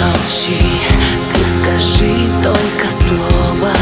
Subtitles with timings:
[0.00, 0.62] молчи,
[1.32, 3.72] ты скажи только слово.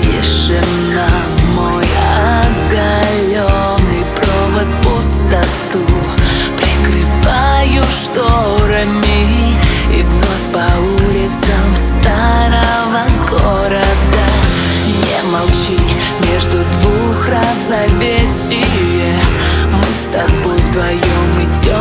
[0.00, 1.08] Тишина
[1.54, 1.88] мой
[2.36, 5.84] оголенный провод пустоту.
[6.56, 9.58] Прикрываю шторами
[9.92, 10.68] и вновь по
[11.06, 14.28] улицам старого города.
[14.86, 15.78] Не молчи
[16.30, 19.12] между двух равновесие.
[19.72, 21.79] Мы с тобой вдвоем идем,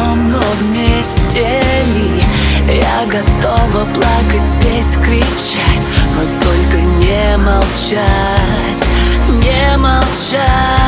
[3.05, 5.87] Готова плакать, петь, кричать.
[6.15, 8.85] Но только не молчать,
[9.29, 10.78] не молчать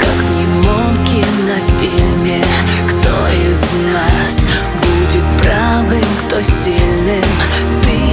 [0.00, 2.42] как в немом кинофильме
[2.88, 3.60] Кто из
[3.92, 4.34] нас
[4.82, 7.24] будет правым, кто сильным?
[7.82, 8.09] Ты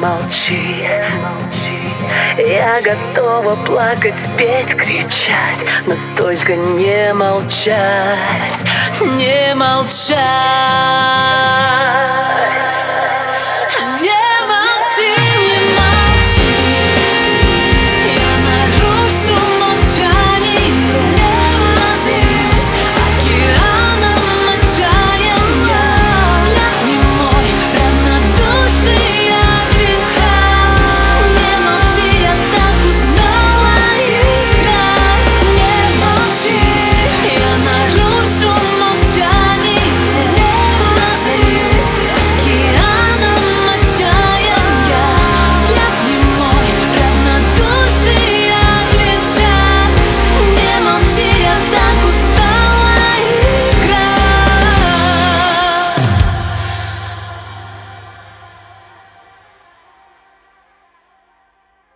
[0.00, 0.84] молчи,
[2.36, 8.64] Я готова плакать, петь, кричать Но только не молчать,
[9.16, 10.63] не молчать